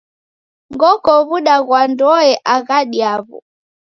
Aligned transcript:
Ghoko 0.79 1.11
w'uda 1.27 1.55
ghwa 1.65 1.81
ndoe 1.91 2.31
aghadi 2.55 2.97
yaw'o. 3.03 3.37